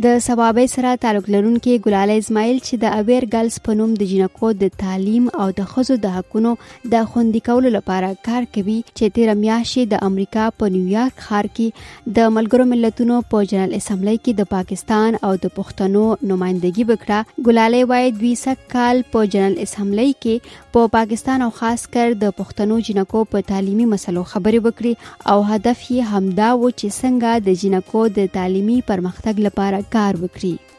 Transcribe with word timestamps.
د 0.04 0.08
سبابۍ 0.24 0.66
سره 0.70 0.88
تعلق 1.02 1.28
لرونکي 1.32 1.74
ګلال 1.84 2.10
اسماعیل 2.14 2.56
چې 2.68 2.78
د 2.80 2.96
اویر 3.02 3.24
ګرلز 3.34 3.54
په 3.66 3.74
نوم 3.76 3.92
د 4.00 4.08
جنکو 4.08 4.48
د 4.62 4.72
تعلیم 4.80 5.28
او 5.44 5.44
د 5.60 5.68
خزو 5.72 5.94
د 6.02 6.08
حقونو 6.16 6.50
د 6.94 7.06
خوندي 7.12 7.40
کولو 7.48 7.70
لپاره 7.77 8.10
کار 8.28 8.48
کوي 8.56 8.74
چې 8.88 9.14
تیر 9.18 9.30
میاشتې 9.42 9.86
د 9.92 10.02
امریکا 10.08 10.48
په 10.62 10.72
نیویارک 10.74 11.22
ښار 11.28 11.48
کې 11.52 12.10
د 12.18 12.34
ملګرو 12.38 12.66
ملتونو 12.72 13.20
په 13.30 13.48
جنرال 13.52 13.72
اسمبلی 13.78 14.16
کې 14.18 14.42
د 14.42 14.50
پاکستان 14.52 15.16
او 15.30 15.30
د 15.46 15.54
پښتنو 15.60 16.05
نمائندګي 16.32 16.84
وکړه 16.91 17.48
ګلالې 17.48 17.94
وایي 17.94 18.12
دوی 18.18 18.34
سک 18.42 18.68
کال 18.77 19.02
په 19.16 19.24
جنرال 19.36 19.56
اسمبلی 19.66 20.08
کې 20.20 20.60
په 20.77 20.92
پاکستان 20.98 21.46
او 21.48 21.50
خاص 21.62 21.86
کر 21.96 22.18
د 22.27 22.36
پښتنو 22.42 22.80
جنکو 22.91 23.24
په 23.32 23.46
تعلیمي 23.55 23.88
مسلو 23.96 24.28
خبرې 24.36 24.68
وکړي 24.68 25.32
او 25.34 25.41
هدف 25.55 25.88
یې 25.88 26.14
همدا 26.18 26.52
و 26.58 26.62
چې 26.77 27.00
څنګه 27.00 27.50
د 27.50 27.61
جنکو 27.64 28.06
د 28.22 28.30
تعلیمي 28.39 28.80
پرمختګ 28.94 29.44
لپاره 29.50 29.83
کار 29.97 30.17
وکړي 30.27 30.73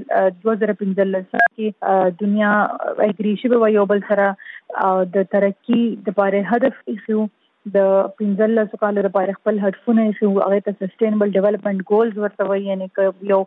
2015 0.46 1.42
کې 1.48 2.22
دنیا 2.22 2.54
اګریشي 2.60 3.54
به 3.56 3.64
ویوبل 3.66 4.06
سره 4.14 4.30
د 5.18 5.28
ترقی 5.36 5.84
د 6.10 6.18
باره 6.24 6.46
هدف 6.54 6.82
ایښو 6.96 7.30
د 7.76 7.88
پنځل 8.20 8.52
لس 8.58 8.76
کال 8.82 8.96
لپاره 9.06 9.34
خپل 9.38 9.58
هدفونه 9.62 10.04
شو 10.18 10.28
هغه 10.36 10.60
ته 10.68 10.74
سستینبل 10.84 11.34
ډیولپمنت 11.38 11.82
ګولز 11.90 12.20
ورته 12.26 12.46
وایي 12.52 12.62
یعنی 12.66 12.86
یو 13.32 13.40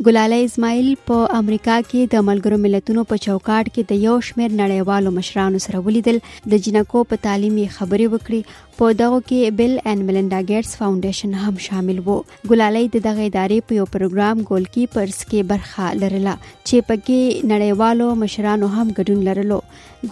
ګلاله 0.05 0.47
اسماعیل 0.47 0.89
په 1.11 1.19
امریکا 1.37 1.75
کې 1.91 2.01
د 2.15 2.25
ملګرو 2.31 2.57
ملتونو 2.63 3.03
په 3.11 3.19
چوکاټ 3.27 3.69
کې 3.77 3.85
د 3.93 4.01
یو 4.07 4.17
شمیر 4.27 4.51
نړیوالو 4.57 5.13
مشرانو 5.19 5.61
سره 5.67 5.79
ولیدل 5.87 6.19
د 6.55 6.59
جنکو 6.67 7.05
په 7.13 7.21
تعلیم 7.27 7.55
یې 7.61 7.73
خبرې 7.77 8.13
وکړې 8.13 8.77
په 8.81 8.97
دغه 8.99 9.21
کې 9.31 9.55
بل 9.61 9.73
ان 9.93 10.03
ملندا 10.11 10.41
ګیټس 10.51 10.75
فاونډیشن 10.81 11.39
هم 11.45 11.63
شامل 11.69 12.03
وو 12.09 12.17
ګلاله 12.53 12.83
د 12.97 13.05
دغه 13.07 13.31
ادارې 13.31 13.65
په 13.71 13.79
یو 13.79 13.87
پروګرام 13.95 14.43
ګول 14.51 14.67
کیپرز 14.77 15.17
کې 15.23 15.49
برخه 15.55 15.89
لرله 16.03 16.35
چې 16.43 16.87
پکې 16.91 17.49
نړیوالو 17.55 18.11
مشرانو 18.25 18.71
هم 18.77 18.87
ګډون 19.01 19.25
لرلو 19.31 19.61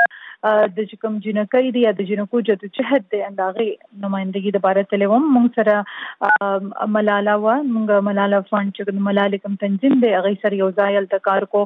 د 0.78 0.96
کوم 1.02 1.14
جنکۍ 1.26 1.70
دی 1.76 1.82
یا 1.82 1.92
د 1.98 2.08
جنکو 2.08 2.40
جدو 2.48 2.70
جهد 2.78 3.04
دی 3.14 3.20
انداغي 3.26 3.68
نمائندګي 4.06 4.52
د 4.56 4.64
بارت 4.66 4.90
تلوم 4.94 5.28
مونږ 5.36 5.60
سره 5.60 6.90
ملالا 6.96 7.36
و 7.38 7.46
مونږ 7.52 8.08
ملالا 8.08 8.42
فاند 8.50 8.74
چې 8.80 9.06
ملالکم 9.10 9.56
تنظیم 9.62 9.96
دی 10.02 10.10
هغه 10.16 10.34
سره 10.42 10.60
یو 10.62 10.68
ځای 10.80 11.04
د 11.14 11.24
کار 11.30 11.48
کو 11.54 11.62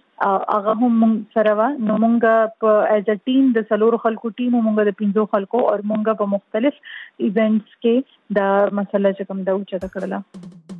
هغه 0.53 0.75
هم 0.85 1.09
سره 1.35 1.57
وا 1.61 1.65
نو 1.89 1.99
مونږ 2.05 2.63
په 2.63 2.77
ایز 2.93 3.11
ا 3.15 3.29
ټیم 3.31 3.51
د 3.59 3.67
سلور 3.73 3.99
خلکو 4.05 4.33
ټیم 4.39 4.57
مونږ 4.59 4.87
د 4.91 4.97
پنځو 5.03 5.27
خلکو 5.35 5.65
او 5.65 5.75
مونږ 5.91 6.17
په 6.23 6.31
مختلف 6.37 6.79
ایونټس 6.85 7.75
کې 7.75 8.41
دا 8.41 8.49
مسله 8.81 9.13
چې 9.19 9.31
کوم 9.31 9.45
دا 9.51 9.59
اوچا 9.59 9.85
کړله 9.85 10.75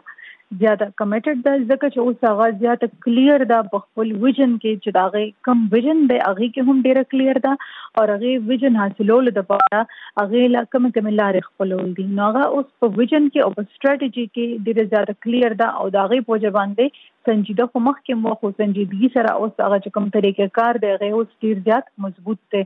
زیاته 0.56 0.86
کمیټډ 1.00 1.38
ده 1.46 1.54
ځکه 1.70 1.86
چې 1.94 2.00
اوس 2.02 2.18
هغه 2.30 2.46
زیاته 2.60 2.88
کلیر 3.06 3.44
ده 3.52 3.58
په 3.72 3.80
خپل 3.86 4.08
ویژن 4.24 4.52
کې 4.60 4.78
چې 4.84 4.90
دا 4.98 5.04
غي 5.16 5.24
کم 5.48 5.64
ویژن 5.74 6.06
دی 6.12 6.20
هغه 6.28 6.48
کې 6.54 6.62
هم 6.68 6.78
ډیره 6.86 7.04
کلیر 7.14 7.40
ده 7.46 7.52
او 7.98 8.06
هغه 8.14 8.32
ویژن 8.52 8.80
حاصلول 8.82 9.32
د 9.40 9.46
پاره 9.50 9.82
هغه 10.22 10.46
لا 10.54 10.64
کم 10.76 10.88
کم 10.98 11.12
لارې 11.20 11.50
خپلول 11.50 11.92
دي 11.98 12.08
نو 12.20 12.30
هغه 12.30 12.46
اوس 12.60 12.70
په 12.84 12.92
ویژن 13.02 13.28
کې 13.32 13.46
او 13.46 13.50
په 13.58 13.68
ستراتیژي 13.80 14.26
کې 14.30 14.66
ډیره 14.70 14.88
زیاته 14.96 15.18
کلیر 15.26 15.58
ده 15.64 15.70
او 15.82 15.90
دا 15.98 16.08
غي 16.14 16.22
په 16.32 16.42
ځوان 16.46 16.78
دی 16.80 16.88
سنجیده 17.30 17.68
خو 17.72 17.80
مخکې 17.88 18.20
مو 18.26 18.34
خو 18.42 18.50
سنجیدګي 18.58 19.08
سره 19.16 19.32
اوس 19.40 19.56
هغه 19.64 19.78
چې 19.78 19.96
کوم 19.98 20.06
طریقې 20.16 20.54
کار 20.60 20.78
دی 20.84 20.92
هغه 20.92 21.20
اوس 21.20 21.34
ډیر 21.46 21.58
زیات 21.70 21.90
مضبوط 22.06 22.40
دی 22.56 22.62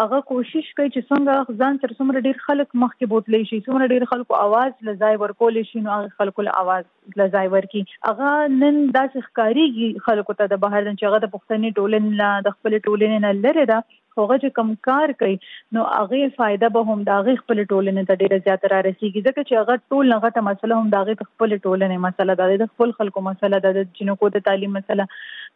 هغه 0.00 0.20
کوشش 0.32 0.66
کوي 0.80 0.92
چې 0.94 1.06
څنګه 1.12 1.62
ځان 1.62 1.78
سره 1.84 1.98
څومره 2.00 2.24
ډیر 2.30 2.42
خلک 2.48 2.74
مخکې 2.84 3.12
بوتلې 3.14 3.52
شي 3.52 3.60
څومره 3.68 3.88
ډیر 3.94 4.08
خلکو 4.14 4.38
आवाज 4.40 4.88
لځای 4.90 5.22
ورکول 5.22 5.62
شي 5.70 5.84
نو 5.86 5.94
هغه 5.98 6.12
خلکو 6.24 6.46
له 6.48 6.58
आवाज 6.64 7.22
لځای 7.22 7.54
ورکی 7.54 7.84
هغه 8.10 8.34
نن 8.58 8.82
دا 8.98 9.06
ښکاریږي 9.14 10.06
خلکو 10.10 10.38
ته 10.42 10.52
د 10.56 10.62
بهر 10.68 10.84
نه 10.90 10.94
چې 11.00 11.10
هغه 11.12 11.24
د 11.28 11.32
پښتني 11.38 11.72
ټولنې 11.72 12.46
د 12.50 12.58
خپل 12.58 12.78
ټولنې 12.78 13.26
نه 13.28 13.42
لره 13.48 13.66
دا 13.74 13.80
هغه 14.20 14.36
چې 14.42 14.56
کم 14.58 14.72
کار 14.88 15.12
کوي 15.22 15.36
نو 15.76 15.84
هغه 15.92 16.28
فائدہ 16.40 16.70
به 16.76 16.90
هم 16.92 17.04
دا 17.10 17.18
غي 17.28 17.34
خپل 17.42 17.62
ټولنې 17.70 18.08
ته 18.12 18.20
ډیره 18.22 18.38
زیات 18.46 18.66
را 18.72 18.80
رسیږي 18.86 19.22
ځکه 19.28 19.44
چې 19.48 19.60
هغه 19.60 19.94
ټول 19.94 20.12
لغه 20.14 20.32
ته 20.38 20.44
مسله 20.48 20.80
هم 20.80 20.92
دا 20.96 21.02
غي 21.08 21.16
خپل 21.20 21.56
ټولنې 21.56 22.04
مسله 22.06 22.38
ده 22.42 22.60
د 22.64 22.72
خپل 22.72 22.94
خلکو 23.00 23.24
مسله 23.28 23.62
ده 23.66 23.76
د 23.78 23.92
جنکو 24.00 24.32
د 24.36 24.44
تعلیم 24.50 24.76
مسله 24.80 25.08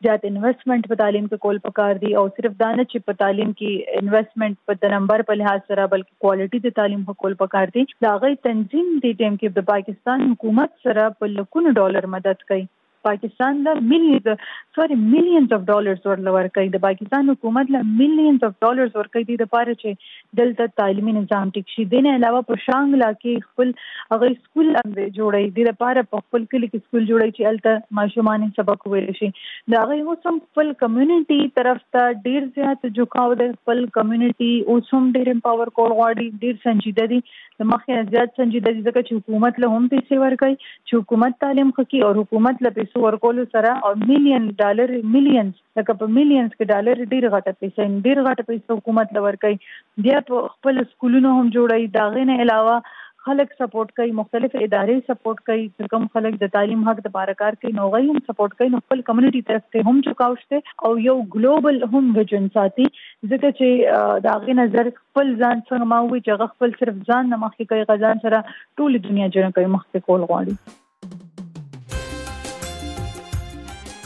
زیات 0.08 0.26
انویسټمنٹ 0.30 0.88
په 0.94 1.00
تعلیم 1.02 1.28
کې 1.32 1.44
کول 1.48 1.60
پکار 1.68 2.02
دي 2.06 2.12
او 2.22 2.26
صرف 2.40 2.58
دا 2.64 2.70
نه 2.80 2.86
چې 2.92 3.08
په 3.10 3.20
تعلیم 3.24 3.54
کې 3.60 4.02
انویسټمنٹ 4.04 4.60
په 4.72 4.78
د 4.86 4.94
نمبر 4.96 5.26
په 5.32 5.40
لحاظ 5.42 5.64
سره 5.74 5.88
بلکې 5.96 6.26
کوالټي 6.26 6.64
د 6.68 6.78
تعلیم 6.82 7.04
په 7.12 7.20
کول 7.26 7.38
پکار 7.44 7.74
دي 7.78 7.86
دا 8.08 8.16
غي 8.26 8.34
تنظیم 8.50 8.94
دي 9.06 9.14
ټیم 9.24 9.38
کې 9.44 9.62
د 9.62 9.68
پاکستان 9.76 10.26
حکومت 10.32 10.78
سره 10.88 11.10
په 11.22 11.34
لکونو 11.40 11.76
ډالر 11.82 12.12
مدد 12.18 12.48
کوي 12.52 12.68
پاکستان 13.08 13.60
له 13.68 13.82
مليز 13.92 14.30
سوري 14.78 14.98
مليونز 15.02 15.54
اف 15.58 15.66
ډالرز 15.72 16.08
ورلور 16.10 16.48
کوي 16.58 16.72
د 16.76 16.82
پاکستان 16.86 17.30
حکومت 17.34 17.74
له 17.76 17.82
مليونز 18.02 18.46
اف 18.50 18.56
ډالرز 18.66 18.98
ورکوي 19.00 19.28
د 19.36 19.42
لپاره 19.44 19.76
چې 19.84 20.40
دلته 20.42 20.74
تعلیمي 20.82 21.14
نظام 21.18 21.54
ټیک 21.58 21.70
شي 21.76 21.86
دنه 21.94 22.14
علاوه 22.20 22.42
په 22.52 22.60
شانګلا 22.64 23.10
کې 23.22 23.50
خپل 23.50 23.74
هغه 24.14 24.36
سکول 24.40 24.72
جوړي 24.74 25.44
د 25.60 25.68
لپاره 25.70 26.06
په 26.14 26.26
خپل 26.26 26.48
کلی 26.54 26.72
کې 26.72 26.86
سکول 26.88 27.08
جوړي 27.12 27.38
چې 27.38 27.52
الته 27.52 27.98
ماشومان 28.02 28.44
سبق 28.58 28.88
وویل 28.88 29.12
شي 29.22 29.30
دا 29.76 29.84
غي 29.92 30.02
اوس 30.08 30.28
هم 30.32 30.36
خپل 30.48 30.74
کمیونټي 30.84 31.54
طرف 31.60 31.82
ته 31.98 32.20
ډیر 32.28 32.50
زیات 32.60 32.90
جوکاو 33.00 33.38
د 33.44 33.54
خپل 33.60 33.84
کمیونټي 34.00 34.52
اوس 34.76 34.92
هم 34.98 35.08
ډیر 35.20 35.32
امپاور 35.38 35.74
کول 35.80 35.94
غواړي 35.94 36.44
ډیر 36.46 36.60
سنجیده 36.68 37.08
دي 37.14 37.22
د 37.62 37.72
مخه 37.74 38.02
زیات 38.14 38.36
سنجیده 38.44 38.76
دي 38.78 38.86
ځکه 38.90 39.08
چې 39.08 39.22
حکومت 39.22 39.64
له 39.66 39.72
هم 39.78 39.88
پیسې 39.96 40.22
ورکړي 40.26 40.68
چې 40.68 41.04
حکومت 41.04 41.40
تعلیم 41.48 41.74
خکې 41.76 42.10
او 42.10 42.24
حکومت 42.24 42.66
له 42.68 42.76
پیسو 42.80 42.95
پیسو 42.96 43.04
ورکول 43.06 43.40
سره 43.54 43.72
او 43.88 43.94
ملین 44.10 44.44
ډالر 44.60 44.92
ملینز 45.16 45.56
لکه 45.80 45.94
په 46.02 46.08
ملینز 46.18 46.52
کې 46.52 46.70
ډالر 46.70 47.02
ډیر 47.14 47.26
غټه 47.34 47.54
پیسې 47.64 48.04
ډیر 48.06 48.22
غټه 48.28 48.46
پیسې 48.50 48.78
حکومت 48.78 49.12
لور 49.18 49.38
کوي 49.46 49.58
بیا 50.06 50.22
په 50.30 50.46
خپل 50.54 50.80
سکولونو 50.92 51.34
هم 51.40 51.50
جوړي 51.58 51.90
دا 51.98 52.06
غینه 52.18 52.38
علاوه 52.44 52.78
خلک 53.26 53.52
سپورټ 53.58 53.92
کوي 54.00 54.12
مختلف 54.22 54.56
ادارې 54.60 55.14
سپورټ 55.14 55.44
کوي 55.50 55.90
کم 55.96 56.08
خلک 56.16 56.40
د 56.44 56.52
تعلیم 56.56 56.86
حق 56.90 57.02
د 57.08 57.14
بارکار 57.18 57.58
کوي 57.66 57.76
نو 57.80 57.90
غي 57.98 58.02
هم 58.06 58.22
سپورټ 58.30 58.58
کوي 58.62 58.74
نو 58.78 58.82
خپل 58.86 59.04
کمیونټي 59.10 59.44
طرف 59.52 59.76
ته 59.76 59.90
هم 59.90 60.02
چکاوشته 60.08 60.88
او 60.90 60.94
یو 61.08 61.18
ګلوبل 61.36 61.82
هم 61.96 62.04
ویژن 62.20 62.48
ساتي 62.58 62.88
ځکه 62.94 63.54
چې 63.60 64.24
دا 64.30 64.38
غي 64.48 64.58
نظر 64.62 64.92
خپل 65.02 65.28
ځان 65.34 65.68
څنګه 65.68 65.92
ما 65.94 66.02
وي 66.08 66.24
چې 66.24 66.56
خپل 66.56 66.80
صرف 66.86 67.04
ځان 67.12 67.34
نه 67.36 67.44
مخکې 67.46 67.76
کوي 67.76 67.92
غزان 67.94 68.26
سره 68.28 68.44
ټول 68.48 69.04
دنیا 69.12 69.32
جوړ 69.38 69.60
کوي 69.60 69.76
مخکې 69.78 70.10
کول 70.12 70.28
غواړي 70.34 70.60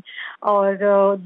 او 0.50 0.56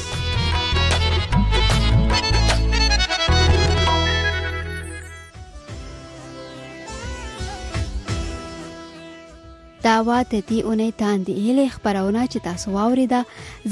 علاوه 9.97 10.19
د 10.33 10.41
دې 10.49 10.57
اونۍ 10.67 10.91
تاندې 11.03 11.33
هلې 11.45 11.67
خبرونه 11.75 12.21
چې 12.31 12.37
تاسو 12.47 12.65
واوریده 12.77 13.21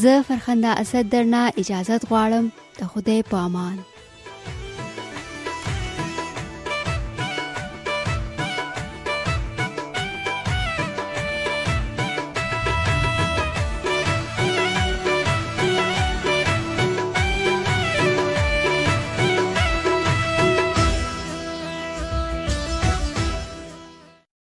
زه 0.04 0.14
فرخنده 0.28 0.72
اسد 0.84 1.06
درنه 1.16 1.42
اجازه 1.62 1.96
غواړم 2.10 2.46
د 2.80 2.94
خدای 2.94 3.20
په 3.34 3.46
امان 3.48 3.76